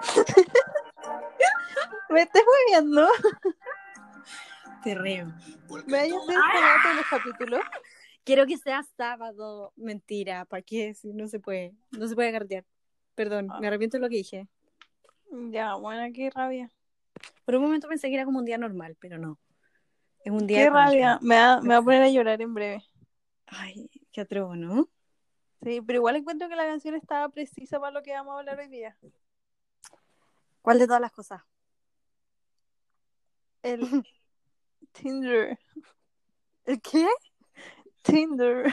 [2.10, 3.08] ¿Me estás moviendo?
[4.82, 5.26] Te reo.
[5.86, 7.60] ¿Me vayas a hacer los capítulos?
[8.24, 9.72] Quiero que sea sábado.
[9.76, 10.94] Mentira, ¿para qué?
[10.94, 11.74] Si no se puede.
[11.92, 12.64] No se puede guardiar.
[13.14, 13.58] Perdón, Ah.
[13.60, 14.48] me arrepiento de lo que dije.
[15.50, 16.70] Ya, bueno, qué rabia.
[17.44, 19.38] Por un momento pensé que era como un día normal, pero no.
[20.24, 21.18] Es un día Qué rabia.
[21.22, 22.84] Me va, me va a poner a llorar en breve.
[23.46, 24.88] Ay, qué atrevo, ¿no?
[25.64, 28.58] Sí, pero igual encuentro que la canción estaba precisa para lo que vamos a hablar
[28.58, 28.94] hoy día.
[30.60, 31.42] ¿Cuál de todas las cosas?
[33.62, 33.80] El
[34.92, 35.58] Tinder.
[36.66, 37.08] ¿El qué?
[38.02, 38.70] Tinder.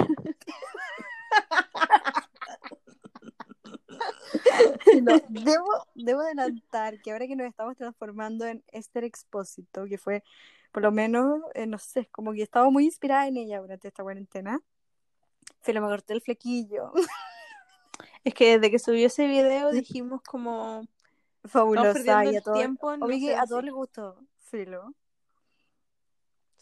[5.01, 10.23] No, debo, debo adelantar que ahora que nos estamos transformando en Esther Expósito, que fue,
[10.73, 14.03] por lo menos, eh, no sé, como que estaba muy inspirada en ella durante esta
[14.03, 14.59] cuarentena.
[15.61, 16.91] Se me corté el flequillo.
[18.23, 20.87] Es que desde que subió ese video dijimos como
[21.45, 22.23] Fabulosa.
[22.25, 22.95] Y a el todos, tiempo.
[22.95, 24.23] no a todos les gustó.
[24.37, 24.93] Filo.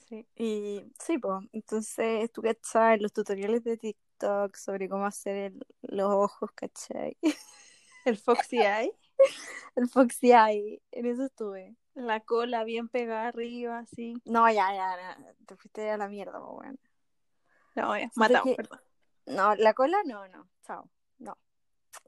[0.07, 0.25] Sí.
[0.35, 6.11] Y sí, pues, entonces tú cachai los tutoriales de TikTok sobre cómo hacer el- los
[6.11, 7.17] ojos, ¿cachai?
[8.05, 8.93] El Foxy Eye.
[9.75, 11.75] El Foxy Eye, en eso estuve.
[11.93, 14.15] La cola bien pegada arriba, así.
[14.23, 16.77] No, ya, ya, ya, te fuiste a la mierda, pues, bueno.
[17.75, 18.79] No, ya, matamos, que- perdón.
[19.29, 21.37] No, la cola no, no, chao, no.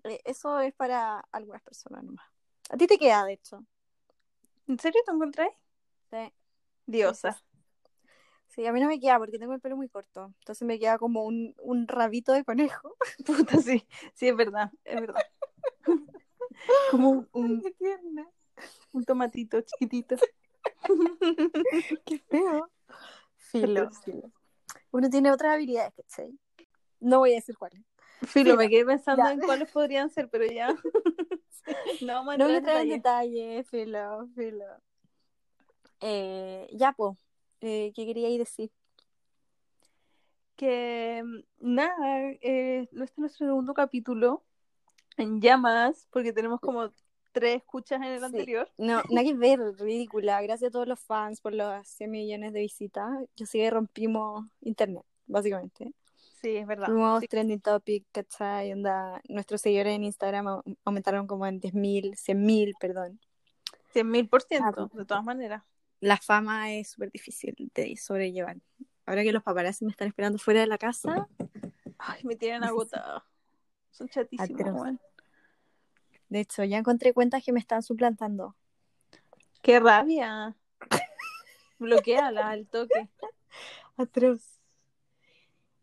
[0.03, 2.25] Eh, Eso es para algunas personas nomás.
[2.69, 3.65] A ti te queda, de hecho.
[4.67, 5.53] ¿En serio te encontráis?
[6.09, 6.33] Sí.
[6.85, 7.41] Diosa.
[8.47, 10.33] Sí, a mí no me queda porque tengo el pelo muy corto.
[10.39, 12.95] Entonces me queda como un, un rabito de conejo.
[13.25, 13.87] Puta, sí.
[14.13, 15.21] Sí, es verdad, es verdad.
[16.91, 18.27] Como un, un, Qué tierna.
[18.91, 20.15] un tomatito chiquitito.
[22.05, 22.69] Qué feo.
[23.37, 24.31] Filo, filo.
[24.91, 26.37] Uno tiene otras habilidades, ¿cachai?
[27.01, 27.81] No voy a decir cuáles.
[28.21, 28.55] Filo, Filo.
[28.57, 29.31] me quedé pensando Ya.
[29.33, 30.67] en cuáles podrían ser, pero ya.
[32.01, 33.63] no vamos a No voy a entrar en detalle.
[33.63, 34.65] filo, filo.
[35.99, 37.17] Eh, ya, po.
[37.61, 38.71] Eh, ¿qué queríais decir?
[40.55, 41.39] Que mm,
[41.75, 44.43] nada, eh, este es nuestro segundo capítulo
[45.17, 46.91] en llamas, porque tenemos como
[47.31, 48.25] tres escuchas en el Sí.
[48.25, 48.69] anterior.
[48.77, 50.41] No, nada que ver, ridícula.
[50.41, 53.09] Gracias a todos los fans por los 100 millones de visitas.
[53.35, 55.93] Yo sí que rompimos internet, básicamente.
[56.41, 56.87] Sí, es verdad.
[56.87, 57.27] Fuimos Sí.
[57.27, 58.71] trending topic, ¿cachai?
[58.73, 63.19] Onda, nuestros seguidores en Instagram au- aumentaron como en 10.000, 100.000, perdón.
[63.93, 65.63] 100 mil por ciento, Ah, de todas maneras.
[65.99, 68.57] La fama es súper difícil de sobrellevar.
[69.05, 71.27] Ahora que los paparazzi me están esperando fuera de la casa,
[71.97, 73.25] Ay, me tienen agotada.
[73.91, 74.81] Son chatísimos, Atroz.
[74.81, 74.99] weón.
[76.29, 78.55] de hecho, ya encontré cuentas que me están suplantando.
[79.61, 80.55] ¡Qué rabia!
[81.77, 83.09] Bloqueala al toque.
[83.97, 84.60] Atroz.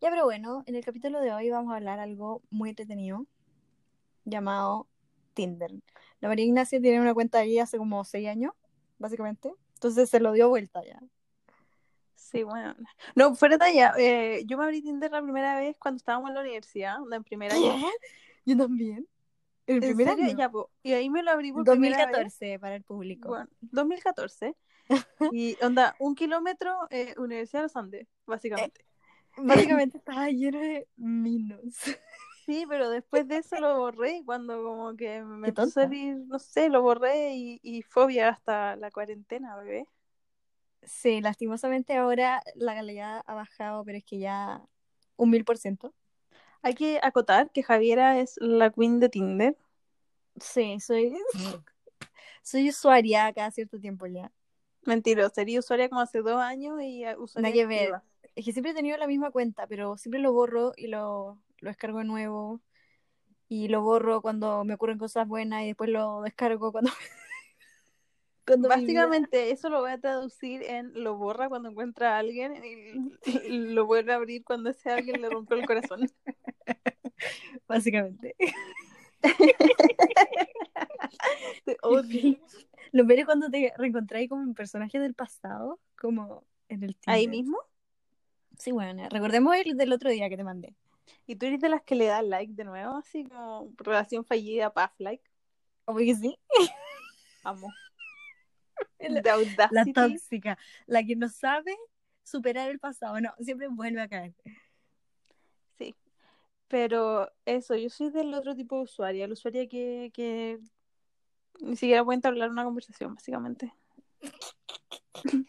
[0.01, 3.27] Ya, pero bueno, en el capítulo de hoy vamos a hablar algo muy entretenido
[4.25, 4.87] llamado
[5.35, 5.73] Tinder.
[6.21, 8.53] La María Ignacia tiene una cuenta ahí hace como seis años,
[8.99, 9.53] básicamente.
[9.75, 11.01] Entonces se lo dio vuelta ya.
[12.15, 12.77] Sí, bueno.
[13.17, 16.35] No, fuera de allá, eh, yo me abrí Tinder la primera vez cuando estábamos en
[16.35, 17.75] la universidad, en primer año.
[18.45, 19.09] Yo también.
[19.67, 20.25] En el ¿En primer serio?
[20.27, 20.39] año.
[20.39, 20.71] Ya, po.
[20.83, 22.07] Y ahí me lo abrí por primera vez.
[22.07, 23.29] 2014 para el público.
[23.31, 24.55] Bueno, 2014.
[25.33, 28.88] Y onda, un kilómetro, eh, Universidad de los Andes, básicamente.
[29.45, 31.75] Básicamente estaba lleno de minos.
[32.49, 36.39] Sí, pero después de eso lo borré cuando como que me empezó a salir, no
[36.39, 39.87] sé, lo borré y, y fobia hasta la cuarentena, bebé.
[40.83, 44.63] Sí, lastimosamente ahora la calidad ha bajado, pero es que ya
[45.17, 45.93] un mil por ciento.
[46.63, 49.57] Hay que acotar que Javiera es la queen de Tinder.
[50.41, 51.15] Sí, soy,
[52.43, 54.33] soy usuaria cada cierto tiempo ya.
[54.83, 58.01] Mentira, sería usuaria como hace dos años y eh, usuaria que ver.
[58.39, 61.69] Es que siempre he tenido la misma cuenta, pero siempre lo borro y lo, lo
[61.69, 62.61] descargo de nuevo.
[63.49, 66.93] Y lo borro cuando me ocurren cosas buenas y después lo descargo cuando...
[68.47, 73.19] cuando Básicamente eso lo voy a traducir en lo borra cuando encuentra a alguien y,
[73.45, 76.09] y lo vuelve a abrir cuando ese alguien le rompió el corazón.
[77.67, 78.37] Básicamente.
[82.93, 87.41] Lo es cuando te reencontráis como en personajes del pasado, como en el Ahí Tinder.
[87.41, 87.59] mismo.
[88.59, 90.75] Sí, bueno, recordemos el del otro día que te mandé.
[91.27, 94.73] Y tú eres de las que le da like de nuevo, así como relación fallida,
[94.73, 95.23] puff like.
[95.85, 96.39] Obvio que sí.
[97.45, 97.73] Amo.
[98.99, 101.77] La- De La tóxica, la que no sabe
[102.25, 104.35] superar el pasado, no, siempre vuelve a caer.
[105.79, 105.95] Sí.
[106.69, 110.59] Pero eso, yo soy del otro tipo de usuaria, la usuaria que, que
[111.61, 113.73] ni siquiera puede entablar una conversación, básicamente.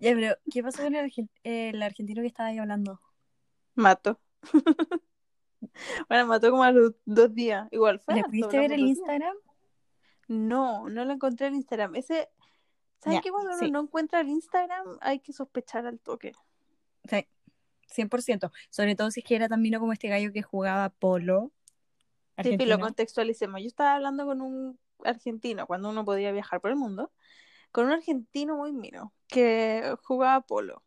[0.00, 3.00] Ya, pero ¿qué pasó con el, argen- el argentino que estaba ahí hablando?
[3.74, 4.20] Mato.
[6.08, 7.68] Bueno, mató como a los dos días.
[7.70, 8.14] Igual fue.
[8.14, 8.96] ¿Le pudiste ver el días.
[8.98, 9.34] Instagram?
[10.28, 11.94] No, no lo encontré en Instagram.
[11.96, 12.28] Ese,
[13.02, 13.30] ¿sabes Ya, qué?
[13.30, 13.66] Cuando sí.
[13.66, 16.32] uno no encuentra el Instagram, hay que sospechar al toque.
[17.04, 17.26] Sí,
[17.94, 18.50] 100%.
[18.70, 21.52] Sobre todo si es que era también como este gallo que jugaba polo.
[22.42, 23.60] Sí, lo contextualicemos.
[23.60, 27.12] Yo estaba hablando con un argentino cuando uno podía viajar por el mundo,
[27.76, 30.82] con un argentino muy mino que jugaba polo.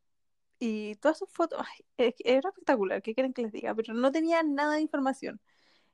[0.57, 1.62] Y todas sus fotos,
[1.97, 3.75] ay, era espectacular, ¿qué quieren que les diga?
[3.75, 5.39] Pero no tenía nada de información.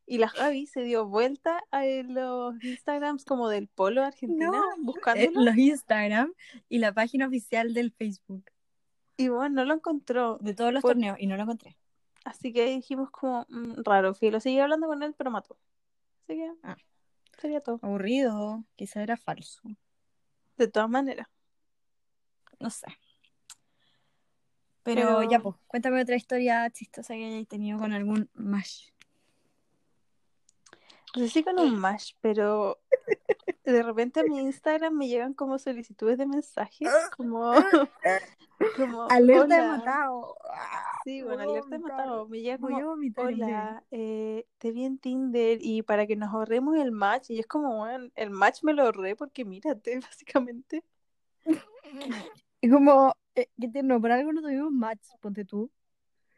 [0.06, 4.64] Y la Javi se dio vuelta a los Instagrams como del polo de Argentina, No,
[4.72, 5.42] Eh, buscándolo.
[5.42, 6.34] los Instagram
[6.70, 8.46] y la página oficial del Facebook
[9.18, 10.38] Y bueno, no lo encontró.
[10.40, 11.78] de todos los Por- torneos y no lo encontré.
[12.24, 14.40] Así que dijimos como, mm, raro, filo.
[14.40, 15.58] Seguí hablando con él, pero mató.
[16.24, 16.78] Así que Ah.
[17.38, 17.80] sería todo.
[17.82, 19.62] Aburrido, quizá era falso.
[20.58, 21.28] De todas maneras.
[22.60, 22.88] No sé.
[24.84, 28.90] Pero, Pero- ya, pues, cuéntame otra historia chistosa que hayáis tenido con algún mash.
[31.16, 32.82] No sé si con un match, pero
[33.64, 37.54] de repente a mi Instagram me llegan como solicitudes de mensajes, como,
[38.76, 40.38] como Alerta de matado.
[41.06, 42.28] Sí, bueno, alerta matado.
[42.28, 46.34] Me llega Voy a vomitar hola, eh, te vi en Tinder y para que nos
[46.34, 50.84] ahorremos el match, y es como, bueno, el match me lo ahorré porque mírate, básicamente.
[52.60, 55.70] Y como, eh, qué tierno, por algo no tuvimos match, ponte tú.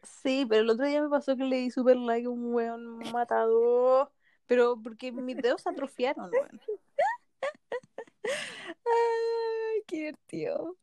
[0.03, 2.97] Sí, pero el otro día me pasó que le di super like a un weón
[3.13, 4.11] matado,
[4.47, 6.61] pero porque mis dedos se atrofiaron, weón.
[8.85, 10.75] Ay, qué divertido.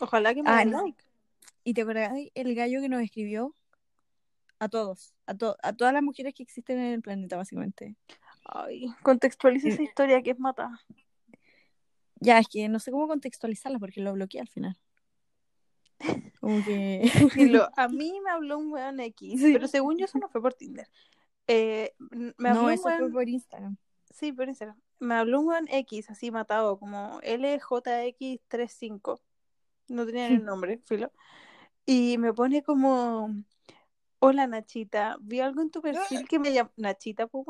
[0.00, 0.84] Ojalá que me Ah, den no.
[0.84, 1.05] like.
[1.66, 3.52] ¿Y te acordás el gallo que nos escribió?
[4.60, 7.96] A todos, a, to- a todas las mujeres que existen en el planeta, básicamente.
[8.44, 10.80] Ay, contextualiza esa historia que es matada.
[12.20, 14.78] Ya, es que no sé cómo contextualizarla porque lo bloqueé al final.
[16.38, 17.02] Como que...
[17.50, 19.52] Lo- a mí me habló un weón X, Sí.
[19.52, 20.88] pero según yo eso no fue por Tinder.
[21.48, 21.94] Eh,
[22.38, 23.76] me habló no, un eso fue por Instagram.
[24.10, 24.80] sí, por Instagram.
[25.00, 29.20] Me habló un weón X, así matado, como LJX35.
[29.88, 31.12] No tenía el nombre, filo.
[31.86, 33.32] Y me pone como,
[34.18, 37.46] hola Nachita, vi algo en tu perfil que me llamó, Nachita, pues.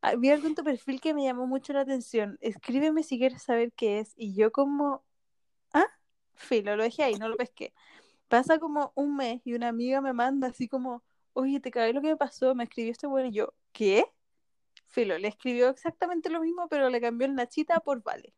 [0.00, 2.38] Ah, Vi algo en tu perfil que me llamó mucho la atención.
[2.40, 4.14] Escríbeme si quieres saber qué es.
[4.16, 5.04] Y yo como,
[5.74, 5.86] ah,
[6.34, 7.74] filo, lo dejé ahí, no lo pesqué.
[8.28, 11.02] Pasa como un mes y una amiga me manda así como,
[11.34, 14.06] oye, te cagué lo que me pasó, me escribió este bueno y yo, ¿qué?
[14.86, 18.34] Filo, le escribió exactamente lo mismo, pero le cambió el Nachita por Vale.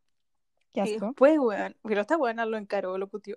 [0.72, 3.36] Qué Y después, weón, pero esta buena lo encaró, lo puteó.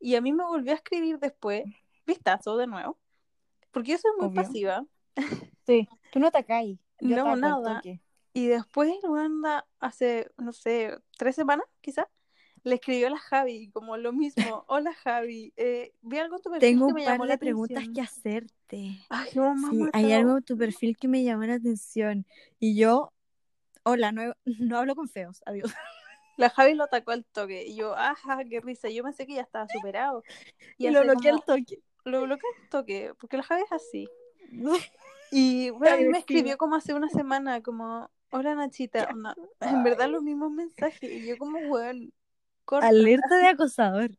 [0.00, 1.64] Y a mí me volvió a escribir después,
[2.06, 2.98] vistazo de nuevo,
[3.70, 4.42] porque yo soy muy Obvio.
[4.42, 4.84] pasiva.
[5.66, 6.30] Sí, tú no.
[7.00, 7.82] Yo No, nada.
[8.32, 12.06] Y después, anda, hace, no sé, tres semanas, quizás,
[12.64, 14.64] le escribió a la Javi, como lo mismo.
[14.68, 17.30] Hola Javi, eh, vi algo en tu perfil Tengo que un me par llamó de
[17.30, 17.94] la preguntas atención.
[17.94, 18.98] que hacerte.
[19.08, 22.26] Ay, mamá Sí, hay algo en tu perfil que me llamó la atención.
[22.58, 23.12] Y yo,
[23.84, 25.72] hola, no, no hablo con feos, adiós.
[26.36, 27.64] La Javi lo atacó al toque.
[27.66, 28.88] Y yo, ajá, qué risa.
[28.90, 30.22] Yo pensé que ya estaba superado.
[30.78, 31.82] Y, Y, lo bloqueé como- al toque.
[32.04, 34.08] Lo bloqueé al toque, porque la Javi es así.
[35.32, 39.82] Y bueno, a mí me escribió como hace una semana, como, hola Nachita, onda, en
[39.82, 41.02] verdad los mismos mensajes.
[41.10, 42.12] Y yo como, weón,
[42.64, 44.10] corta, Alerta de acosador.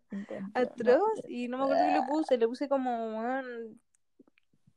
[0.53, 1.01] atroz.
[1.29, 3.79] Y no me acuerdo qué le puse, le puse como, weón,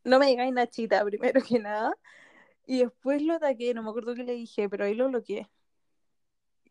[0.04, 1.96] no me digáis Nachita, primero que nada.
[2.66, 5.48] Y después lo ataqué, no me acuerdo qué le dije, pero ahí lo bloqueé.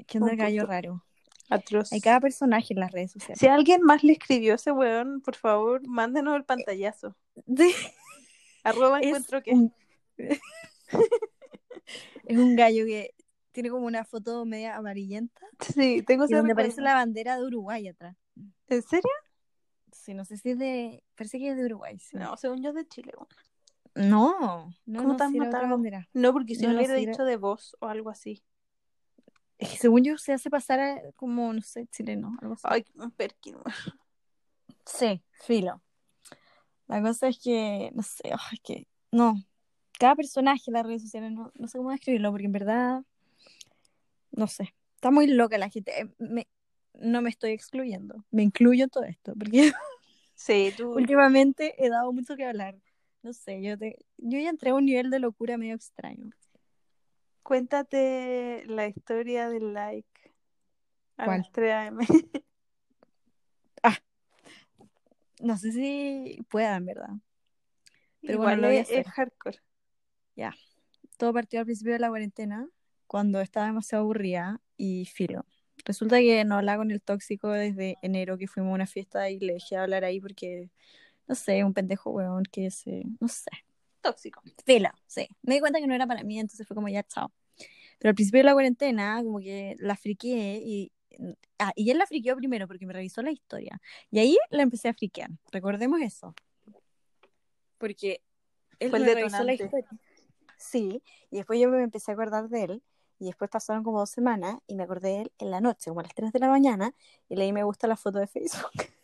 [0.07, 1.05] ¿Qué onda gallo raro?
[1.49, 1.91] Atroz.
[1.91, 3.39] Hay cada personaje en las redes sociales.
[3.39, 7.15] Si alguien más le escribió a ese weón, por favor, mándenos el pantallazo.
[7.57, 7.73] Sí.
[8.63, 9.51] Arroba Es encuentro que.
[9.53, 9.73] un...
[12.25, 13.15] es un gallo que
[13.51, 17.87] tiene como una foto media amarillenta Sí, tengo ese donde aparece la bandera de Uruguay
[17.87, 18.15] atrás.
[18.67, 19.09] ¿En serio?
[19.91, 21.03] Sí, no sé si es de...
[21.15, 22.15] Parece que es de Uruguay, sí.
[22.17, 23.13] No, según yo es de Chile.
[23.95, 25.67] No, no, ¿Cómo no, te has matado?
[25.67, 26.07] bandera.
[26.13, 28.43] No, porque si No, hubiera dicho de voz o algo así.
[29.59, 32.63] Es que según yo se hace pasar a como, no sé, chileno, algo así.
[32.63, 33.57] Ay, un Perkin.
[34.85, 35.81] Sí, filo.
[36.87, 38.23] La cosa es que, no sé,
[38.53, 39.35] es que, no.
[39.99, 43.03] Cada personaje en las redes sociales, no, no sé cómo describirlo, porque en verdad,
[44.31, 44.73] no sé.
[44.95, 45.91] Está muy loca la gente.
[46.01, 46.47] Eh, me-
[46.93, 48.25] no me estoy excluyendo.
[48.31, 49.71] Me incluyo en todo esto, porque
[50.35, 50.93] Sí, tú.
[50.93, 52.77] últimamente he dado mucho que hablar.
[53.23, 56.29] No sé, yo, te, yo ya entré a un nivel de locura medio extraño.
[57.43, 60.33] Cuéntate la historia del like.
[61.17, 61.39] A ¿Cuál?
[61.39, 61.99] las 3 AM.
[65.41, 67.09] No sé si pueda, en verdad.
[68.21, 68.99] Pero Igual bueno, lo voy a hacer.
[68.99, 69.59] es hardcore.
[71.17, 72.67] todo partió al principio de la cuarentena,
[73.07, 75.45] cuando estaba demasiado aburrida y filo.
[75.85, 79.39] Resulta que no hablaba con el tóxico desde enero que fuimos a una fiesta y
[79.39, 80.69] le dejé de hablar ahí porque,
[81.27, 83.49] no sé, un pendejo weón que se, no sé.
[84.01, 84.41] Tóxico.
[84.65, 85.27] Filo, sí.
[85.41, 87.31] Me di cuenta que no era para mí, entonces fue como ya, chao.
[87.99, 90.91] Pero al principio de la cuarentena, como que la friqué y.
[91.57, 93.81] Ah, y él la friqueó primero porque me revisó la historia.
[94.09, 95.29] Y ahí la empecé a friquear.
[95.51, 96.33] Recordemos eso.
[97.77, 98.21] Porque
[98.79, 99.89] él Fue el me revisó la historia.
[100.57, 102.83] Sí, y después yo me empecé a acordar de él.
[103.21, 105.99] Y después pasaron como dos semanas y me acordé de él en la noche, como
[105.99, 106.95] a las 3 de la mañana,
[107.27, 108.71] y leí me gusta la foto de Facebook.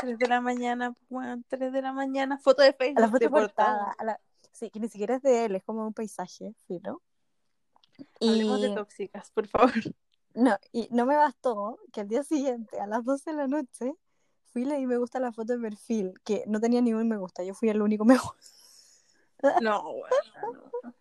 [0.00, 2.98] 3 de la mañana, bueno, 3 de la mañana, foto de Facebook.
[2.98, 3.94] A la foto de portada.
[3.98, 4.20] a la-
[4.52, 7.00] Sí, que ni siquiera es de él, es como un paisaje, filo.
[8.20, 9.72] Hablemos de tóxicas, por favor.
[10.34, 13.94] no, y no me bastó que al día siguiente, a las 12 de la noche,
[14.52, 17.16] fui y leí me gusta la foto de perfil, que no tenía ni un me
[17.16, 19.60] gusta, yo fui el único me gusta.
[19.60, 20.06] No, bueno.
[20.82, 20.92] no.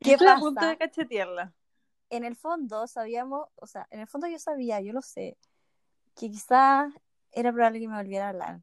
[0.00, 0.70] ¿Qué estoy a punto pasa?
[0.70, 1.52] de cachetearla.
[2.10, 5.36] En el fondo sabíamos, o sea, en el fondo yo sabía, yo lo sé,
[6.16, 6.92] que quizás
[7.32, 8.62] era probable que me volviera a hablar.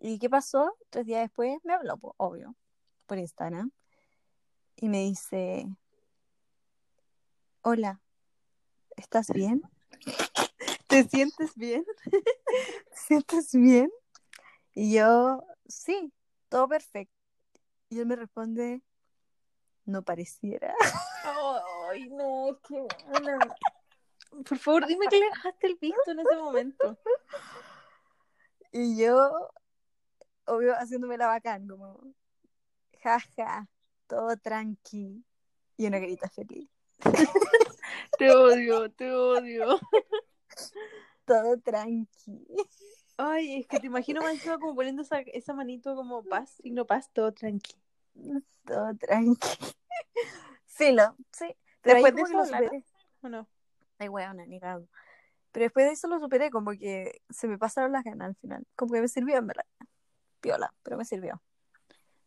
[0.00, 0.76] ¿Y qué pasó?
[0.90, 2.54] Tres días después me habló, po, obvio,
[3.06, 3.70] por Instagram.
[4.76, 5.66] Y me dice,
[7.62, 8.00] hola,
[8.96, 9.62] ¿estás bien?
[10.86, 11.84] ¿Te sientes bien?
[12.90, 13.90] ¿Te sientes bien?
[14.72, 16.12] Y yo, sí,
[16.48, 17.14] todo perfecto.
[17.88, 18.82] Y él me responde,
[19.84, 20.74] no pareciera.
[21.90, 22.86] Ay, no, qué.
[24.48, 26.98] Por favor, dime que le dejaste el visto en ese momento.
[28.72, 29.50] Y yo,
[30.46, 32.00] obvio, haciéndome la bacán, como,
[33.02, 33.68] jaja,
[34.06, 35.24] todo tranqui.
[35.76, 36.68] Y una carita feliz.
[38.18, 39.78] Te odio, te odio.
[41.24, 42.46] Todo tranqui.
[43.16, 47.10] Ay, es que te imagino encima como poniendo esa, esa manito como paz, signo paz,
[47.12, 47.74] todo tranqui.
[48.64, 49.48] Todo tranqui.
[50.66, 50.96] Sí.
[51.82, 52.70] Pero ahí Después de eso lo.
[53.22, 53.48] ¿O no?
[53.98, 54.88] Ay, weona, ni cago.
[55.52, 58.66] Pero después de eso lo superé, como que se me pasaron las ganas al final.
[58.76, 59.64] Como que me sirvió, en verdad.
[60.40, 61.42] Piola, pero me sirvió.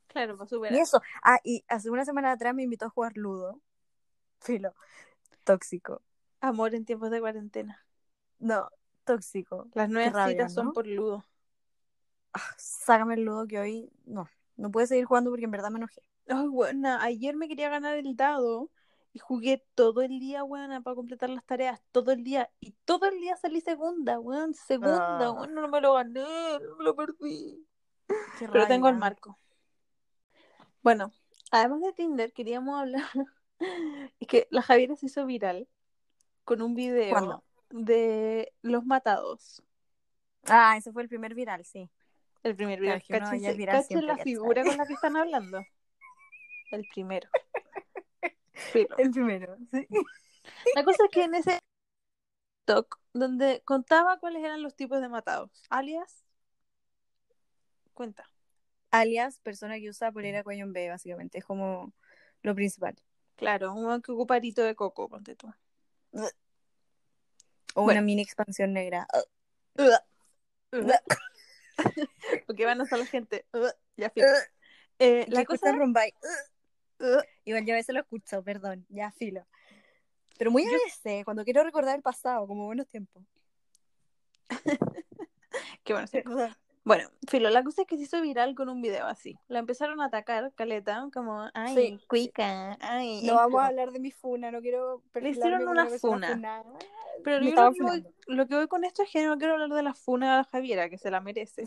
[0.08, 0.80] Claro, para Y superar.
[0.80, 1.02] eso.
[1.24, 3.62] Ah, y hace una semana atrás me invitó a jugar Ludo.
[4.42, 4.74] Filo.
[5.44, 6.02] Tóxico.
[6.42, 7.86] Amor en tiempos de cuarentena.
[8.40, 8.70] No,
[9.06, 9.68] tóxico.
[9.74, 11.26] Las nuevas rabia, citas son por ludo.
[12.34, 14.30] Ah, sácame el Ludo que hoy no.
[14.58, 16.02] No pude seguir jugando porque en verdad me enojé.
[16.28, 18.70] Ay, buena, ayer me quería ganar el dado
[19.14, 22.50] y jugué todo el día, buena, para completar las tareas, todo el día.
[22.60, 25.32] Y todo el día salí segunda, weón, segunda, Ah.
[25.32, 26.24] weón, no me lo gané,
[26.78, 27.66] me lo perdí.
[28.40, 29.38] Qué Pero tengo el marco.
[30.82, 31.12] Bueno,
[31.52, 33.04] además de Tinder, queríamos hablar.
[34.20, 35.68] Es que la Javiera se hizo viral
[36.46, 37.44] con un video ¿Cuándo?
[37.70, 39.62] de los matados.
[40.48, 41.88] Ah, ese fue el primer viral, sí.
[42.42, 45.62] El primer Claro, que uno Cachen, viral cachen la figura con la que están hablando.
[46.72, 47.30] El primero.
[48.54, 48.96] Filo.
[48.98, 49.88] El primero, sí.
[50.76, 51.60] La cosa es que en ese
[52.66, 56.24] TikTok, donde contaba cuáles eran los tipos de matados, alias,
[57.94, 58.28] cuenta.
[58.92, 61.38] Alias, persona que usa polera cuello en B, básicamente.
[61.38, 61.94] Es como
[62.42, 62.96] lo principal.
[63.36, 65.48] Claro, uno que ocupa arito de coco, ponte tú.
[67.74, 68.00] O Bueno.
[68.00, 69.08] una mini expansión negra.
[72.48, 73.46] Porque van a estar la gente.
[73.98, 74.12] Ya.
[75.04, 76.14] Eh, La cosa cosa Rombay.
[77.02, 78.86] Uh, Igual yo a veces lo escucho, perdón.
[78.90, 79.46] Ya, filo.
[80.38, 83.24] Pero muy a veces, cuando quiero recordar el pasado, como buenos tiempos.
[85.84, 86.08] qué bueno.
[86.08, 86.22] sí.
[86.22, 86.56] Perdón.
[86.84, 89.38] Bueno, filo, la cosa es que se hizo viral con un video así.
[89.48, 92.00] La empezaron a atacar, caleta, como, ay, Sí.
[92.08, 93.22] cuica, ay.
[93.24, 93.70] No vamos a esto".
[93.70, 96.30] hablar de mi funa, no quiero perfilarme hicieron una funa.
[96.32, 96.64] funada.
[97.24, 98.10] Pero yo lo que, voy, funando.
[98.26, 100.90] lo que voy con esto es que no quiero hablar de la funa de Javiera,
[100.90, 101.66] que se la merece.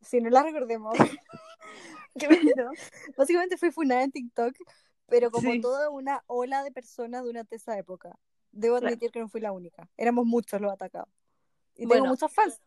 [0.00, 0.92] Si no la recordemos.
[3.16, 4.54] Básicamente fui funada en TikTok,
[5.06, 5.60] pero como Sí.
[5.60, 8.18] toda una ola de personas durante esa época.
[8.50, 8.88] Debo Claro.
[8.88, 9.88] admitir que no fui la única.
[9.96, 11.08] Éramos muchos los atacados.
[11.76, 12.60] Y tengo muchos fans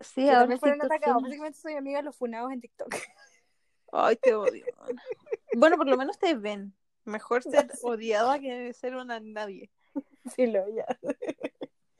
[0.00, 1.14] Sí, ahora también fueron atacados.
[1.14, 2.94] son- Básicamente soy amiga de los funados en TikTok.
[3.92, 4.64] Ay, te odio.
[5.56, 6.74] Bueno, por lo menos te ven.
[7.04, 9.70] Mejor ser odiada que ser una nadie.
[10.34, 10.86] Sí, lo ya.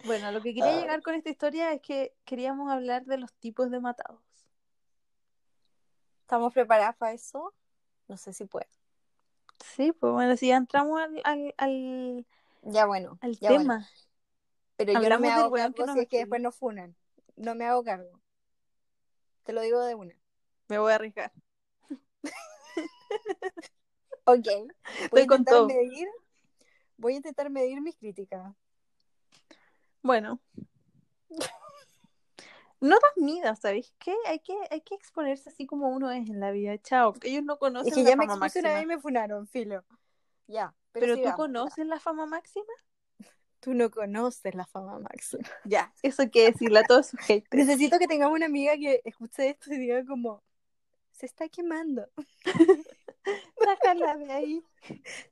[0.05, 3.71] Bueno, lo que quería llegar con esta historia es que queríamos hablar de los tipos
[3.71, 4.21] de matados.
[6.25, 7.53] ¿Estamos preparadas para eso?
[8.09, 8.67] No sé si puedo.
[9.77, 12.27] Sí, pues bueno, si ya entramos al, al, al,
[12.63, 13.19] Ya bueno.
[13.21, 13.63] al ya bueno.
[13.63, 13.89] tema.
[14.77, 16.97] Pero yo no me hago cargo que si es que después nos funan.
[17.37, 18.21] No me hago cargo.
[19.45, 20.15] Te lo digo de una.
[20.69, 21.33] Me voy a arriesgar.
[24.27, 24.47] Ok.
[25.11, 26.09] Voy a Estoy intentar medir.
[26.97, 28.55] Voy a intentar medir mis críticas.
[30.03, 30.41] Bueno.
[32.85, 34.15] No das midas, ¿sabéis qué?
[34.27, 36.77] Hay que, hay que exponerse así como uno es en la vida.
[36.79, 37.15] Chao.
[37.23, 38.69] Ellos no conocen Es que la ya me fama una máxima.
[38.75, 39.83] vez y me funaron, filo.
[40.47, 40.75] Ya.
[40.93, 42.73] Pero, Pero tú conoces la fama máxima.
[43.61, 45.43] Tú no conoces la fama máxima.
[45.65, 47.67] Ya, eso hay que decirle a todos sus haters.
[47.67, 50.43] Necesito que tengamos una amiga que escuche esto y diga como,
[51.13, 52.07] se está quemando.
[53.65, 54.63] Sácala de ahí.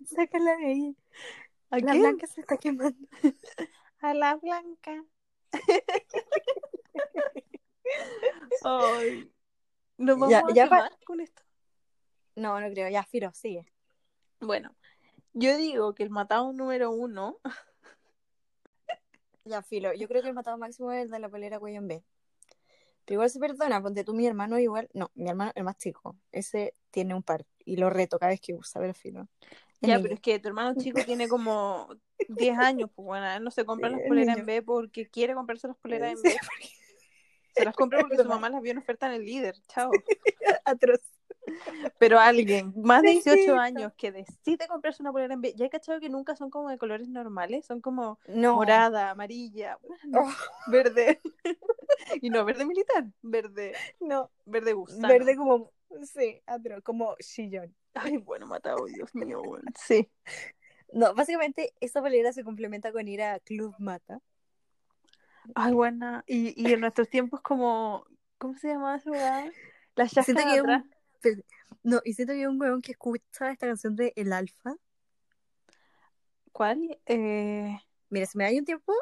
[0.07, 0.97] Sácala de ahí.
[1.69, 3.07] ¿A La blanca se está quemando.
[4.01, 5.05] A la blanca.
[8.65, 9.31] Ay.
[9.99, 11.43] ¿Nos vamos Ya- a ya pa- quemar con esto?
[12.37, 12.89] No, no creo.
[12.89, 13.67] Ya, Firo, sigue.
[14.41, 14.75] Bueno,
[15.33, 17.39] yo digo que el matado número uno,
[19.45, 19.93] Ya, Filo.
[19.93, 22.05] Yo creo que el matado máximo es el de la polera cuello en B.
[23.05, 24.89] Pero igual se perdona, ponte tú mi hermano igual.
[24.95, 26.17] No, mi hermano, el más chico.
[26.31, 27.45] Ese tiene un par.
[27.65, 29.27] Y lo reto cada vez que usa, pero Filo.
[29.41, 30.03] Es ya, niño.
[30.03, 31.89] pero es que tu hermano chico tiene como
[32.29, 34.41] 10 años, pues bueno, él no se compra Sí, las poleras niño.
[34.43, 36.37] en B porque quiere comprarse las poleras en B.
[37.55, 39.91] Se las compra porque su mamá las vio en oferta en el líder, chao.
[40.65, 41.01] Atroz.
[41.99, 43.61] Pero alguien más de Sí, 18 cierto.
[43.61, 46.71] años que decide comprarse una polera en B, ya he cachado que nunca son como
[46.71, 48.55] de colores normales, son como No.
[48.55, 49.77] morada, amarilla,
[50.15, 50.31] Oh,
[50.69, 51.21] verde.
[52.23, 54.31] y no, verde militar, verde, no.
[54.45, 55.09] verde gusano.
[55.09, 55.73] Verde como.
[56.05, 56.83] Sí, atroz.
[56.83, 57.75] Como chillón.
[57.95, 59.65] Ay, bueno, matado, Dios mío, bueno.
[59.77, 60.09] Sí.
[60.93, 64.21] No, básicamente esta polera se complementa con ir a Club Mata.
[65.55, 66.25] Ay, buena.
[66.27, 68.07] Y, y en nuestros tiempos como,
[68.39, 69.53] ¿cómo se llamaba esa weá?
[69.97, 70.85] La chasca de atrás.
[70.85, 71.45] un,
[71.83, 74.77] no, y siento que hay un weón que escucha esta canción de El Alfa.
[76.53, 76.99] ¿Cuál?
[77.07, 77.77] Eh,
[78.13, 78.93] Mira, si me da un tiempo,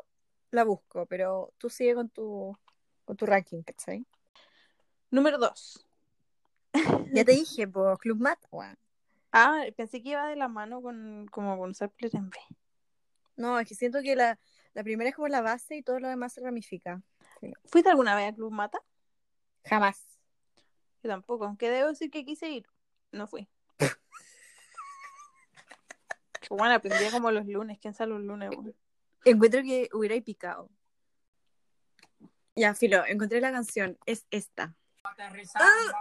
[0.52, 2.56] la busco, pero tú sigue con tu,
[3.04, 4.06] con tu ranking, ¿cachai?
[5.11, 5.85] número dos.
[7.12, 8.78] Ya te dije, pues, Club weón.
[9.32, 12.38] Ah, pensé que iba de la mano con, como con polera en B.
[13.37, 14.38] No, es que siento que la,
[14.74, 17.02] la primera es como la base y todo lo demás se ramifica.
[17.66, 18.78] ¿Fuiste alguna vez a Club Mata?
[19.64, 20.04] Jamás.
[21.02, 22.66] Yo tampoco, aunque debo decir que quise ir.
[23.12, 23.48] No fui.
[26.50, 27.78] bueno, aprendía como los lunes.
[27.80, 28.50] ¿Quién sale los lunes?
[29.24, 30.68] Encuentro que hubiera picado.
[32.56, 33.96] Ya, Filo, encontré la canción.
[34.06, 34.74] Es esta.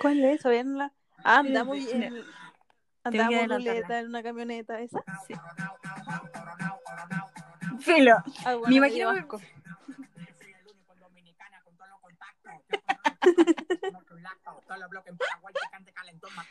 [0.00, 0.40] ¿Cuál es?
[0.40, 0.92] ¿Todavía no la-
[1.24, 2.14] Ah, andamos en...
[3.04, 3.56] adelantarla.
[3.72, 5.02] ruleta en una camioneta, ¿esa?
[5.26, 5.34] Sí.
[7.80, 8.16] Filo.
[8.44, 9.40] Ah, bueno, Me imagino dio que- asco.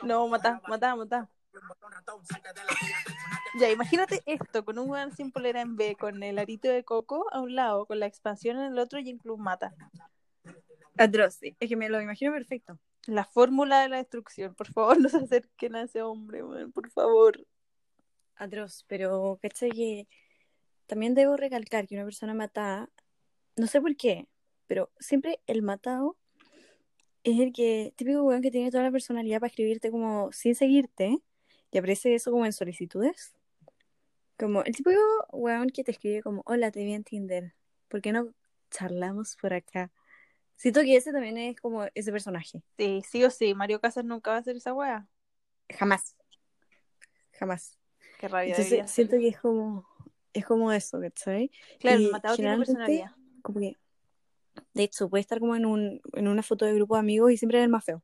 [0.04, 1.28] No, matá, matá, matá.
[3.60, 7.26] Ya, imagínate esto, con un weón sin polera en B, con el arito de coco
[7.32, 9.72] a un lado, con la expansión en el otro y en Club Mata.
[10.98, 11.38] Atroz.
[11.42, 12.78] Es que me lo imagino perfecto.
[13.06, 14.54] La fórmula de la destrucción.
[14.54, 17.46] Por favor, no se acerquen a ese hombre, weón, por favor.
[18.36, 20.08] Atroz, pero ¿cachai que
[20.86, 22.90] también debo recalcar que una persona matada,
[23.56, 24.26] no sé por qué,
[24.66, 26.16] pero siempre el matado
[27.22, 31.18] es el que, típico weón que tiene toda la personalidad para escribirte como sin seguirte,
[31.70, 33.34] y aparece eso como en solicitudes.
[34.38, 35.00] Como el típico
[35.32, 37.54] weón que te escribe como, hola, te vi en Tinder,
[37.88, 38.34] ¿por qué no
[38.70, 39.90] charlamos por acá?
[40.56, 42.62] Siento que ese también es como ese personaje.
[42.78, 45.06] Sí, sí o sí, Mario Casas nunca va a hacer esa wea.
[45.70, 46.16] Jamás.
[47.32, 47.78] Jamás.
[48.18, 48.54] Qué rabia.
[48.56, 49.86] Entonces siento que es como,
[50.32, 51.50] es como eso, ¿cachai?
[51.80, 53.10] Claro, y el matado tiene personalidad.
[53.42, 53.76] como que
[54.72, 57.36] de hecho puede estar como en un en una foto de grupo de amigos y
[57.36, 58.02] siempre es el más feo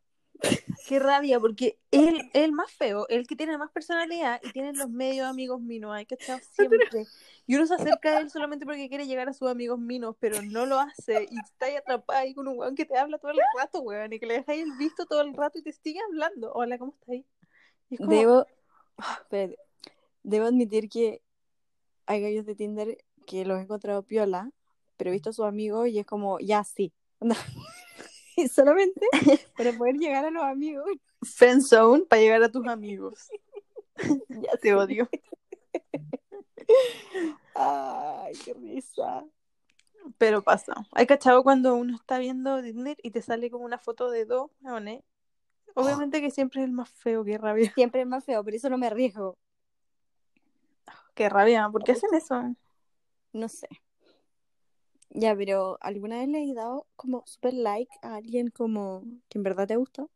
[0.86, 4.72] Qué rabia, porque él es el más feo, el que tiene más personalidad y tiene
[4.72, 7.06] los medios amigos minos, hay que estar siempre.
[7.46, 10.42] Y uno se acerca a él solamente porque quiere llegar a sus amigos minos, pero
[10.42, 13.32] no lo hace y está ahí atrapada ahí con un weón que te habla todo
[13.32, 16.00] el rato, weón, y que le dejáis el visto todo el rato y te sigue
[16.08, 16.52] hablando.
[16.52, 17.26] Hola, ¿cómo estás ahí?
[17.90, 18.46] Es como, debo
[19.22, 19.58] espérate.
[20.22, 21.22] debo admitir que
[22.06, 24.50] hay gallos de Tinder que los he encontrado piola
[24.96, 26.92] pero he visto a sus amigos y es como ya sí
[28.52, 29.06] solamente
[29.56, 30.86] para poder llegar a los amigos
[31.22, 33.28] friend zone para llegar a tus amigos.
[34.28, 35.08] ya te odio.
[37.54, 39.24] ay qué risa
[40.18, 40.74] Pero pasa.
[40.92, 44.50] Hay cachado cuando uno está viendo Tinder y te sale como una foto de dos
[44.62, 45.02] weones.
[45.74, 47.72] Obviamente que siempre es el más feo, qué rabia.
[47.74, 49.38] siempre es más feo por eso no me arriesgo
[51.14, 52.54] Qué rabia, ¿por qué hacen eso?
[53.32, 53.68] No sé.
[55.10, 59.42] Ya, pero ¿alguna vez le has dado como super like a alguien como que en
[59.42, 60.06] verdad te gusta?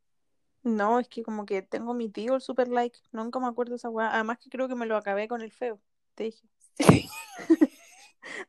[0.62, 3.90] No, es que como que tengo mi tío el super like, nunca me acuerdo esa
[3.90, 4.14] weá.
[4.14, 5.80] Además que creo que me lo acabé con el feo,
[6.14, 6.48] te dije.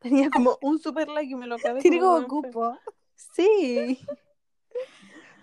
[0.01, 2.51] Tenía como un super like y me lo acabé Tiene con como feo.
[2.51, 2.77] cupo.
[3.15, 3.99] Sí.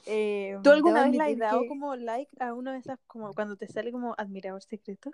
[0.05, 3.33] Eh, ¿Tú alguna vez le has dado que- como like a una de esas, como
[3.35, 5.13] cuando te sale como admirador secreto?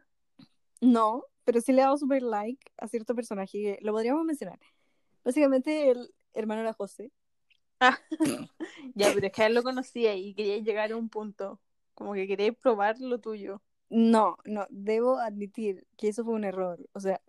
[0.81, 4.59] No, pero sí le he dado super like a cierto personaje que lo podríamos mencionar.
[5.29, 7.13] Básicamente el hermano de la José.
[8.95, 11.61] Ya, pero es que él lo conocía y quería llegar a un punto.
[11.93, 13.61] Como que quería probar lo tuyo.
[13.91, 16.89] No, no, debo admitir que eso fue un error.
[16.95, 17.21] O sea,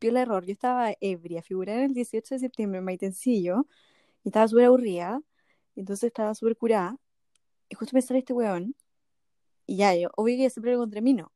[0.00, 0.46] vio el error.
[0.46, 3.66] Yo estaba ebria, figuré en el 18 de septiembre en Maitencillo
[4.22, 5.20] y estaba súper aburrida.
[5.74, 6.96] Y entonces estaba súper curada.
[7.68, 8.76] Y justo me sale este weón.
[9.66, 11.32] Y ya, yo, obvio que siempre lo encontré mí, no.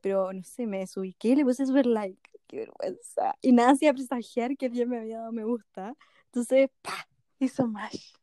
[0.00, 2.27] Pero no sé, me desubiqué y le puse súper like.
[2.48, 3.36] Qué vergüenza.
[3.42, 5.94] Y nada hacía presagiar que alguien me había dado me gusta.
[6.26, 7.06] Entonces, pa,
[7.38, 8.14] Hizo más.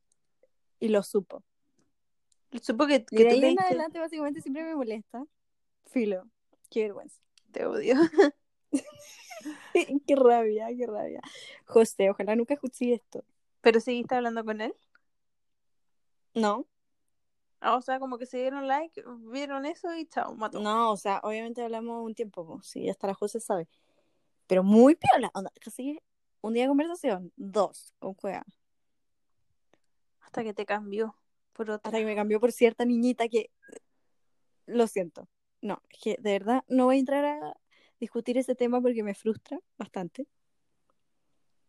[0.79, 1.41] y lo supo.
[2.61, 5.23] Supo que, Y que de tú ahí en diste- adelante, básicamente, siempre me molesta.
[5.85, 6.23] Filo.
[6.69, 7.21] Qué vergüenza.
[7.51, 7.95] Te odio.
[10.07, 11.21] qué rabia, qué rabia.
[11.65, 13.23] José, ojalá nunca escuché esto.
[13.61, 14.73] Pero seguiste hablando con él.
[16.33, 16.65] No,
[17.61, 20.59] Ah, o sea, como que se dieron like, vieron eso y chao, mató.
[20.59, 23.67] no, o sea, obviamente hablamos un tiempo, pues, sí, hasta la José sabe.
[24.47, 25.99] Pero muy piola, onda, casi
[26.41, 28.45] un día de conversación, dos, con juega.
[30.21, 31.15] Hasta que te cambió
[31.53, 31.89] por otra.
[31.89, 33.49] Hasta que me cambió por cierta niñita que,
[34.65, 35.27] lo siento,
[35.61, 37.57] no, es que de verdad no voy a entrar a
[37.99, 40.27] discutir ese tema porque me frustra bastante.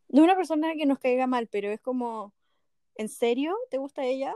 [0.09, 2.33] No es una persona que nos caiga mal, pero es como,
[2.95, 4.35] ¿en serio te gusta ella?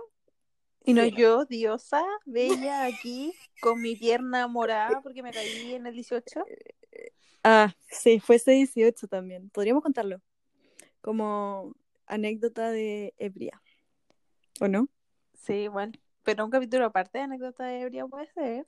[0.85, 1.13] Y no Sí.
[1.13, 6.45] yo, diosa, bella, aquí, con mi pierna morada porque me caí en el 18.
[7.43, 9.51] Ah, sí, fue ese 18 también.
[9.51, 10.21] Podríamos contarlo
[11.01, 11.75] como
[12.07, 13.63] anécdota de ebria.
[14.61, 14.89] ¿O no?
[15.35, 15.99] Sí, igual.
[16.23, 18.67] Pero un capítulo aparte de anécdota de ebria puede ser.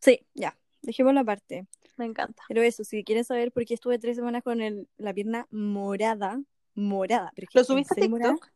[0.00, 0.56] Sí, ya.
[0.80, 1.66] Dejémoslo aparte.
[1.96, 2.42] Me encanta.
[2.48, 6.40] Pero eso, si quieren saber por qué estuve tres semanas con el- la pierna morada,
[6.74, 7.32] morada.
[7.34, 8.34] Pero es que ¿Lo ¿en subiste a serio morada?
[8.34, 8.52] TikTok?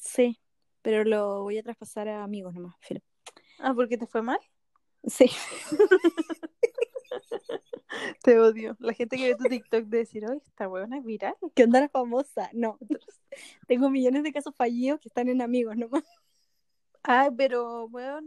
[0.00, 0.40] Sí,
[0.80, 2.74] pero lo voy a traspasar a amigos nomás.
[2.80, 3.00] filo.
[3.58, 4.38] Ah, ¿porque te fue mal?
[5.04, 5.30] Sí.
[8.22, 8.76] Te odio.
[8.78, 11.34] La gente que ve tu TikTok de decir, oye, esta huevona es viral.
[11.54, 12.50] ¿Qué onda la famosa?
[12.52, 12.78] No.
[13.66, 16.04] Tengo millones de casos fallidos que están en amigos nomás.
[17.02, 18.20] Ay, pero bueno,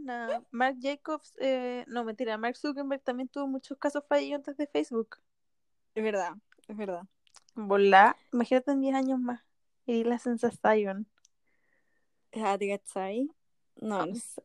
[0.50, 5.18] Mark Jacobs, eh, no mentira, Mark Zuckerberg también tuvo muchos casos fallidos antes de Facebook.
[5.94, 6.32] Es verdad,
[6.66, 7.02] es verdad.
[7.54, 9.42] Volá, imagínate en 10 años más.
[9.86, 11.06] Y la sensación.
[12.32, 13.30] Ah, ¿te cachai?
[13.76, 14.42] No, no sé.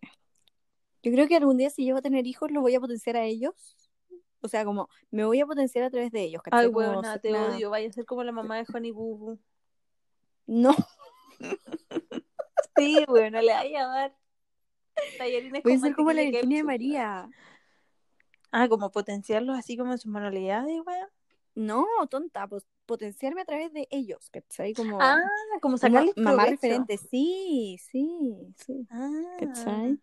[1.01, 3.23] Yo creo que algún día si llego a tener hijos los voy a potenciar a
[3.23, 3.88] ellos.
[4.41, 6.41] O sea, como me voy a potenciar a través de ellos.
[6.41, 6.61] ¿cachai?
[6.61, 7.69] Ay, Como huevona, ser te odio.
[7.69, 9.39] Vaya a ser como la mamá de Honey Boo Boo.
[10.47, 10.75] No,
[12.75, 14.15] Sí, bueno, le vaya a dar
[15.17, 16.63] tallarines voy a ser como la Virginia.
[16.63, 17.29] María.
[18.51, 21.09] Ah, como potenciarlos así como en sus manualidades, weón.
[21.55, 24.73] No, tonta, pues potenciarme a través de ellos, ¿cachai?
[24.73, 25.17] Como, Ah,
[25.51, 26.51] como como sacarles mamá provecho.
[26.51, 26.97] referente.
[26.97, 28.87] Sí, sí, sí.
[28.89, 29.99] Ah, ¿Cachai?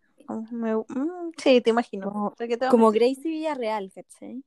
[0.51, 2.11] Me- mm, sí, te imagino.
[2.11, 4.43] Como- O sea, te Como Gracie Villarreal, ¿cachai?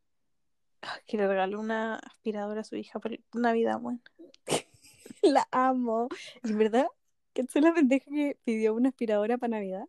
[0.83, 4.03] Ay, que le regaló una aspiradora a su hija por Navidad, weón.
[5.23, 6.09] La amo.
[6.45, 6.87] ¿Y verdad?
[7.35, 9.85] ¿Cachai la pendeja que pidió una aspiradora para Navidad?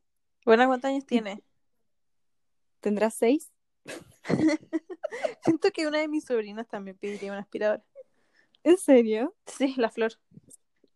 [0.45, 1.43] Buena, ¿cuántos años tiene?
[2.81, 3.51] ¿Tendrá seis?
[5.43, 7.83] Siento que una de mis sobrinas también pediría una aspiradora.
[8.63, 9.35] ¿En serio?
[9.45, 10.13] Sí, la flor.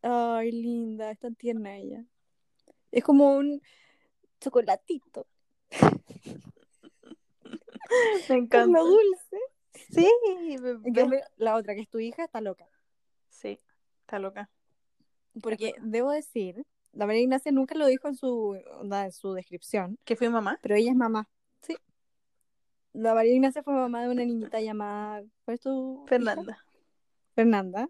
[0.02, 2.06] Ay, linda, es tan tierna ella.
[2.92, 3.62] Es como un
[4.46, 5.28] chocolatito.
[8.30, 8.80] Me encanta.
[8.80, 9.38] lo dulce.
[9.92, 10.10] Sí,
[10.94, 12.68] cambio, la otra, que es tu hija, está loca.
[13.30, 13.60] Sí,
[14.02, 14.50] está loca.
[15.42, 20.16] Porque debo decir, la María Ignacia nunca lo dijo en su, en su descripción, ¿Que
[20.16, 20.60] fui mamá?
[20.62, 21.30] pero ella es mamá.
[21.62, 21.76] Sí.
[22.94, 25.24] La María Ignacia fue mamá de una niñita llamada.
[25.44, 25.96] ¿Cuál es tu?
[25.96, 26.08] hija?
[26.08, 26.66] Fernanda.
[27.36, 27.90] Fernanda.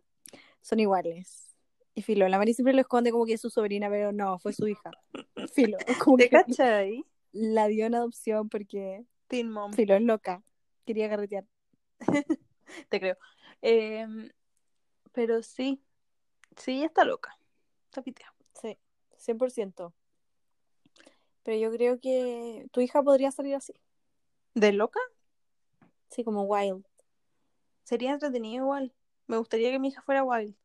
[0.61, 1.54] Son iguales.
[1.97, 4.51] Y Filo, la María siempre lo esconde como que es su sobrina, pero no, fue
[4.51, 4.91] su hija.
[5.53, 9.71] Filo, como ¿Te que la dio en adopción porque Teen Mom.
[9.71, 10.43] Filo es loca.
[10.85, 11.45] Quería carretear.
[12.89, 13.17] Te creo.
[13.61, 14.29] Em,
[15.13, 15.81] pero sí,
[16.57, 17.37] sí, está loca.
[17.85, 18.33] Está piteada.
[18.53, 18.77] Sí,
[19.17, 19.93] 100%.
[21.43, 23.73] Pero yo creo que tu hija podría salir así.
[24.53, 24.99] ¿De loca?
[26.09, 26.85] Sí, como wild.
[27.83, 28.93] Sería entretenido igual.
[29.27, 30.55] Me gustaría que mi hija fuera wild.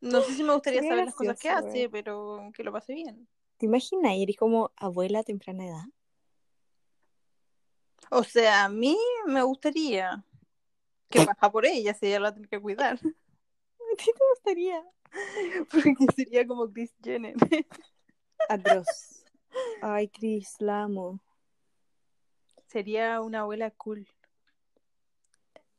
[0.00, 1.88] No sé si me gustaría saber las cosas que hace, güey.
[1.88, 3.28] pero que lo pase bien.
[3.58, 4.12] ¿Te imaginas?
[4.16, 5.84] Eres como abuela a temprana edad.
[8.10, 10.24] O sea, a mí me gustaría
[11.10, 12.98] que baja por ella si ella la tiene que cuidar.
[13.92, 14.84] ¿A ti te gustaría?
[15.70, 17.34] Porque sería como Chris Jenner.
[18.48, 19.24] Atroz.
[19.82, 21.20] Ay, Chris, la amo.
[22.66, 24.06] Sería una abuela cool.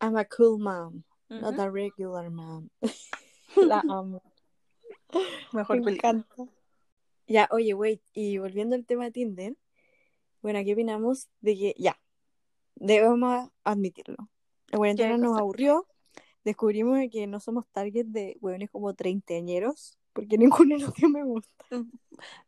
[0.01, 1.61] I'm a cool mom, not Ujú.
[1.61, 2.69] a regular mom.
[3.55, 4.21] La amo.
[5.51, 6.09] Mejor Me película.
[6.09, 6.51] encanta.
[7.27, 9.55] Ya, oye, wait, y volviendo al tema de Tinder,
[10.41, 11.99] bueno, ¿qué opinamos de que, ya,
[12.75, 14.17] debemos admitirlo?
[14.67, 15.87] La cuarentena nos aburrió,
[16.43, 21.23] descubrimos de que no somos target de hueones como treintañeros, porque ninguno nos dio me
[21.23, 21.65] gusta.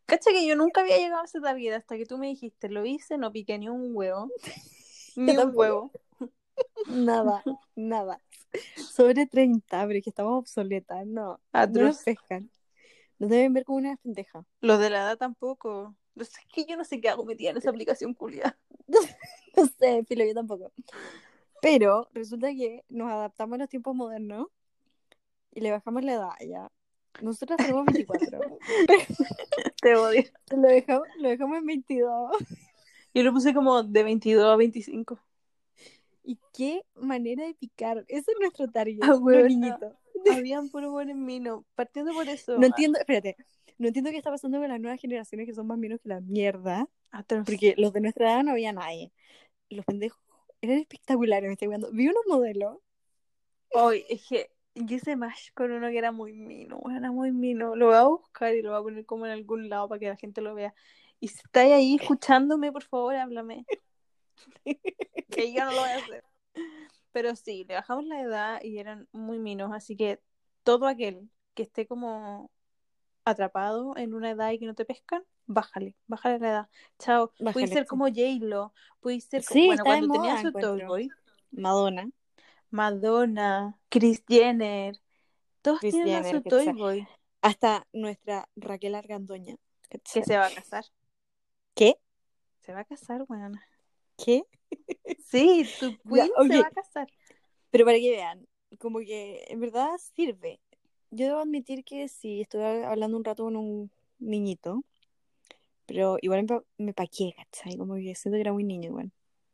[0.06, 2.86] Cacha que yo nunca había llegado a esa target hasta que tú me dijiste, lo
[2.86, 4.30] hice, no piqué ni un huevo.
[5.16, 5.92] Ni un huevo.
[6.88, 7.44] Nada,
[7.76, 8.22] nada.
[8.76, 11.06] Sobre 30, pero es que estamos obsoletas.
[11.06, 12.50] No, no nos pescan.
[13.20, 14.46] Nos deben ver como una pendeja.
[14.62, 15.96] Los de la edad tampoco.
[16.16, 18.58] No sé, es que yo no sé qué hago metida en esa aplicación culia.
[19.58, 20.72] no sé, filo, yo tampoco.
[21.62, 24.48] Pero resulta que nos adaptamos a los tiempos modernos
[25.52, 26.70] y le bajamos la edad ya.
[27.22, 28.40] Nosotros tenemos 24.
[29.82, 30.24] Te odio.
[30.52, 32.32] Lo dejamos, lo dejamos en 22.
[33.14, 35.20] Yo lo puse como de 22 a 25.
[36.24, 38.06] ¿Y qué manera de picar?
[38.08, 39.94] Ese es nuestro target, ah, los niñitos.
[40.32, 41.66] Habían puro buen mino.
[41.76, 42.58] Partiendo por eso.
[42.58, 43.36] No entiendo, espérate.
[43.78, 46.22] No entiendo qué está pasando con las nuevas generaciones que son más minos que la
[46.22, 46.88] mierda.
[47.46, 49.12] Porque los de nuestra edad no había nadie.
[49.70, 50.20] Los pendejos
[50.62, 51.92] eran espectaculares, me estoy viendo.
[51.92, 52.78] Vi unos modelos.
[53.72, 57.76] Hoy, es que yo hice más con uno que era muy mino, era muy mino.
[57.76, 60.08] Lo voy a buscar y lo voy a poner como en algún lado para que
[60.08, 60.74] la gente lo vea.
[61.20, 63.66] Y si estáis ahí escuchándome, por favor, háblame.
[65.30, 66.24] Que yo no lo voy a hacer.
[67.12, 70.20] Pero sí, le bajamos la edad y eran muy minos, así que
[70.64, 72.50] todo aquel que esté como
[73.26, 76.70] atrapado en una edad y que no te pescan, bájale, bájale la edad.
[77.00, 77.32] Chao.
[77.54, 81.10] Puede ser como J-Lo, puede ser como, bueno, cuando tenía su Toy Boy.
[81.52, 82.10] Madonna.
[82.72, 85.00] Madonna, Chris Jenner,
[85.62, 87.08] todos tienen su Toy Boy.
[87.42, 89.56] Hasta nuestra Raquel Argandoña.
[89.90, 90.86] Que se va a casar.
[91.76, 91.98] ¿Qué?
[92.62, 93.60] Se va a casar, weón.
[94.24, 94.44] ¿Qué?
[95.28, 97.08] Sí, tu queen se va a casar.
[97.72, 98.48] Pero para que vean,
[98.80, 100.60] como que en verdad sirve.
[101.10, 104.84] Yo debo admitir que sí, estuve hablando un rato con un niñito,
[105.86, 107.78] pero igual me, me paqué, ¿cachai?
[107.78, 109.12] Como que siento que era muy niño igual.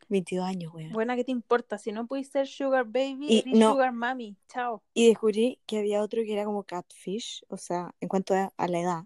[0.10, 0.92] 22 años, weón.
[0.92, 1.78] Buena, ¿qué te importa?
[1.78, 4.36] Si no puedes ser Sugar Baby, y Sugar Mami.
[4.48, 4.84] Chao.
[4.94, 8.80] Y descubrí que había otro que era como Catfish, o sea, en cuanto a, la
[8.80, 9.04] edad.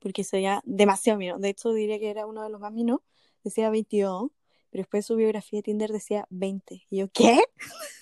[0.00, 1.38] Porque ya demasiado mino.
[1.38, 3.00] De hecho, diría que era uno de los más minos.
[3.44, 4.30] Decía 22,
[4.70, 6.86] pero después su biografía de Tinder decía 20.
[6.88, 7.40] Y yo, ¿qué?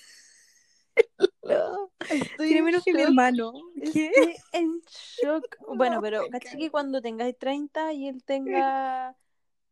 [2.39, 3.53] Tiene menos que mi hermano.
[3.93, 4.11] ¿Qué?
[4.15, 4.81] Estoy en
[5.23, 5.57] shock.
[5.77, 9.17] Bueno, pero caché que cuando tengáis 30 y él tenga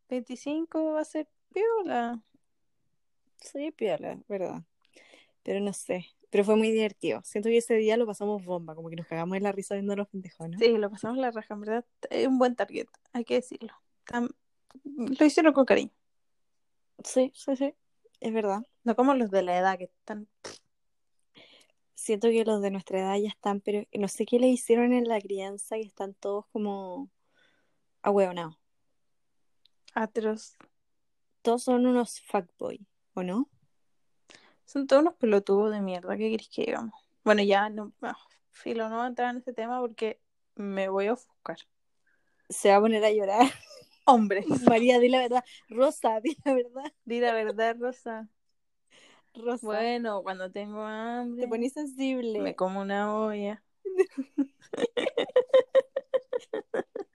[0.09, 2.23] 25 va a ser piola.
[3.41, 4.63] Sí, piola, verdad.
[5.43, 6.07] Pero no sé.
[6.31, 7.23] Pero fue muy divertido.
[7.25, 9.93] Siento que ese día lo pasamos bomba, como que nos cagamos en la risa viendo
[9.93, 10.59] a los pendejos, ¿no?
[10.59, 11.85] Sí, lo pasamos la raja, en verdad.
[12.11, 13.73] Es un buen target, hay que decirlo.
[14.85, 15.93] Lo hicieron con cariño.
[17.05, 17.75] Sí, sí, sí.
[18.21, 18.63] Es verdad.
[18.85, 20.29] No como los de la edad que están.
[21.95, 25.09] Siento que los de nuestra edad ya están, pero no sé qué le hicieron en
[25.09, 27.11] la crianza y están todos como
[28.03, 28.57] ahueonados.
[29.95, 30.57] Atroz
[31.47, 33.49] todos son unos fuckboy, ¿o no?
[34.65, 37.01] Son todos unos pelotudos de mierda, ¿qué querés que digamos?
[37.23, 38.17] Bueno, ya no, ah,
[38.51, 40.21] filo, no voy a entrar en este tema porque
[40.57, 41.59] me voy a ofuscar.
[42.49, 43.47] Se va a poner a llorar.
[44.07, 44.45] Hombre.
[44.71, 45.45] María, di la verdad.
[45.69, 46.93] Rosa, di la verdad.
[47.05, 48.29] Di la verdad, Rosa.
[49.35, 49.67] Rosa.
[49.67, 51.43] Bueno, cuando tengo hambre.
[51.43, 52.41] Te pones sensible.
[52.41, 53.63] Me como una olla.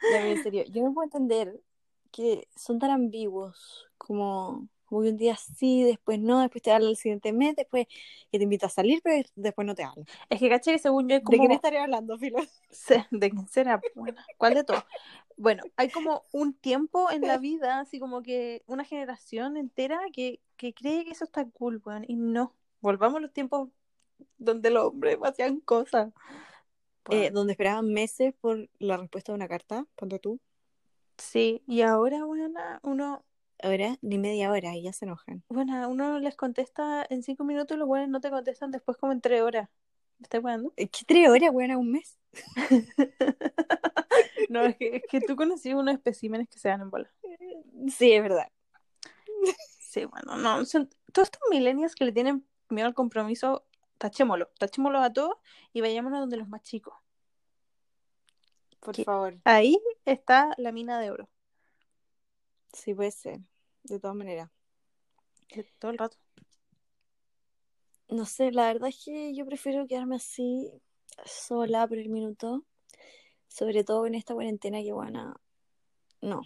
[0.01, 1.62] en serio, yo no puedo entender
[2.12, 6.89] que son tan ambiguos, como, como que un día sí, después no, después te habla
[6.89, 7.88] el siguiente mes, después
[8.30, 10.04] que te invita a salir, pero después no te habla.
[10.30, 11.32] Es que caché que según yo como...
[11.32, 12.39] ¿De quién estaría hablando, Filo?
[13.10, 13.80] ¿De quién será?
[13.95, 14.84] Bueno, ¿cuál de todos?
[15.38, 20.41] Bueno, hay como un tiempo en la vida, así como que una generación entera que,
[20.58, 22.54] que cree que eso está cool, bueno, y no.
[22.82, 23.69] Volvamos a los tiempos
[24.38, 26.12] donde los hombres hacían cosas.
[27.10, 30.38] Eh, donde esperaban meses por la respuesta de una carta, ponte tú.
[31.17, 32.51] Sí, y ahora, bueno,
[32.84, 33.23] uno...
[33.63, 35.43] Ahora ni media hora y ya se enojan.
[35.50, 39.12] Bueno, uno les contesta en cinco minutos y los buenos no te contestan después como
[39.12, 39.69] en tres horas.
[40.17, 40.74] ¿Me estás jugando?
[40.76, 42.17] ¿Qué tres horas, bueno, un mes?
[44.50, 47.12] no, es que, es que tú conocí unos especímenes que se dan en bola.
[47.89, 48.47] Sí, es verdad.
[49.80, 53.65] Sí, bueno, no, son todos estos millennials que le tienen miedo al compromiso,
[53.97, 55.36] tachémoslo, tachémoslo a todos
[55.74, 56.93] y vayámonos donde los más chicos.
[58.80, 59.38] Por favor.
[59.43, 61.30] Ahí está la mina de oro.
[62.74, 63.41] Sí, puede ser.
[63.84, 64.50] De todas maneras.
[65.80, 66.17] Todo el rato.
[68.10, 70.72] No sé, la verdad es que yo prefiero quedarme así,
[71.26, 72.65] sola por el minuto.
[73.48, 75.36] Sobre todo en esta cuarentena que, bueno,
[76.22, 76.41] no.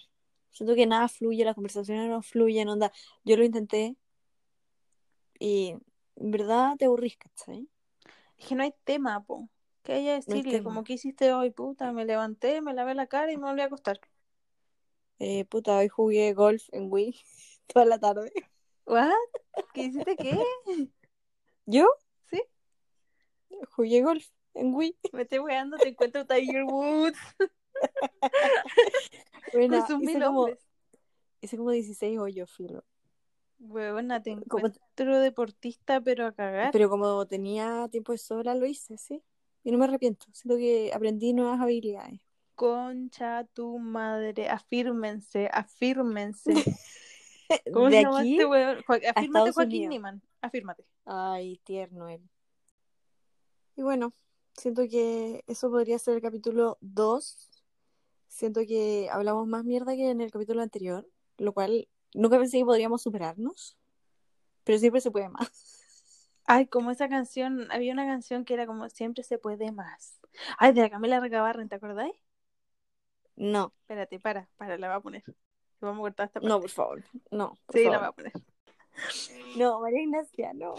[0.52, 2.91] Siento que nada fluye, las conversaciones no fluyen, onda.
[3.24, 3.95] Yo lo intenté
[5.39, 5.76] y
[6.15, 7.67] en verdad te aburrís, ¿cachai?
[8.38, 9.50] Es que no hay tema, po.
[9.84, 13.38] Que ella decirle, como que hiciste hoy, puta, me levanté, me lavé la cara y
[13.38, 14.00] me volví a acostar.
[15.19, 17.15] Eh, puta, hoy jugué golf en Wii
[17.67, 18.32] toda la tarde.
[18.86, 19.12] ¿What?
[19.73, 20.38] ¿Qué hiciste qué?
[21.65, 21.88] ¿Yo?
[22.30, 22.43] Sí.
[23.71, 24.97] Jugué golf en Wii.
[25.13, 27.17] Me estoy weando, te encuentro Tiger Woods.
[29.54, 30.49] bueno, hice como,
[31.41, 32.84] hice como 16 hoyos, filo.
[33.60, 36.71] Huevona, te encuentro deportista, pero a cagar.
[36.71, 39.23] Pero como tenía tiempo de sobra, lo hice, sí.
[39.63, 40.28] Y no me arrepiento.
[40.34, 42.19] Siento que aprendí nuevas habilidades.
[42.56, 46.54] Concha tu madre, afírmense, afírmense.
[47.74, 48.84] ¿Cómo de se llama aquí este weón?
[49.15, 50.22] Afírmate, Joaquín Niman.
[50.41, 50.86] Afírmate.
[51.06, 52.22] Ay, tierno él.
[53.76, 54.13] Y bueno,
[54.54, 57.50] siento que eso podría ser el capítulo 2.
[58.28, 62.65] Siento que hablamos más mierda que en el capítulo anterior, lo cual nunca pensé que
[62.65, 63.78] podríamos superarnos,
[64.63, 65.52] pero siempre se puede más.
[66.46, 70.20] Ay, como esa canción, había una canción que era como Siempre se puede más.
[70.58, 72.15] Ay, de la Camila Recabarren, ¿te acordáis?
[73.36, 73.74] No.
[73.82, 75.24] Espérate, para, para, la voy a poner.
[75.82, 76.50] Vamos a cortar esta parte.
[76.50, 77.04] No, por favor.
[77.32, 77.58] No.
[77.71, 78.34] sí, la voy a poner.
[79.58, 80.76] No, María Ignacia, no.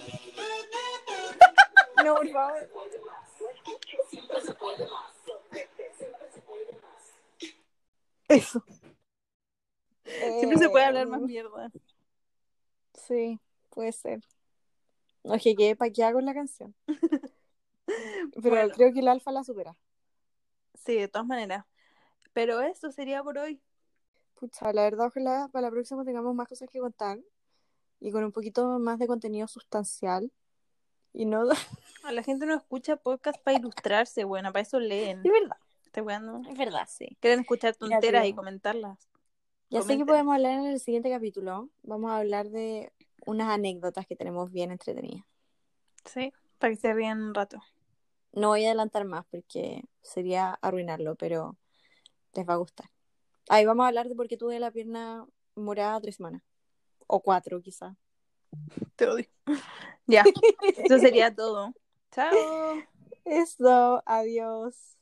[2.02, 2.70] no, por favor.
[8.28, 8.64] Eso.
[10.04, 11.70] Siempre se puede hablar más eh, mierda.
[12.94, 13.38] Sí,
[13.70, 14.20] puede ser.
[15.22, 16.74] Oye, que para qué hago la canción.
[18.42, 19.76] Pero creo que el alfa la supera.
[20.74, 21.64] Sí, de todas maneras.
[22.36, 23.62] Pero eso sería por hoy.
[24.34, 27.18] Pucha, la verdad, ojalá para la próxima tengamos más cosas que contar
[27.98, 30.30] y con un poquito más de contenido sustancial.
[31.14, 31.48] Y no.
[32.04, 35.22] A la gente no escucha podcast para ilustrarse, bueno, para eso leen.
[35.24, 35.56] Es verdad.
[36.46, 37.16] Es verdad, sí.
[37.20, 39.08] Quieren escuchar tonteras y comentarlas.
[39.70, 41.70] Ya sé que podemos hablar en el siguiente capítulo.
[41.84, 42.92] Vamos a hablar de
[43.24, 45.24] unas anécdotas que tenemos bien entretenidas.
[46.04, 47.62] Sí, para que se rían un rato.
[48.34, 51.56] No voy a adelantar más porque sería arruinarlo, pero
[52.36, 52.90] les va a gustar.
[53.48, 56.42] Ahí vamos a hablar de por qué tuve la pierna morada tres semanas.
[57.06, 57.96] O cuatro, quizá.
[58.96, 59.26] Te odio.
[60.06, 60.24] Ya,
[60.76, 61.72] eso sería todo.
[62.12, 62.32] Chao.
[63.24, 64.95] Eso, adiós.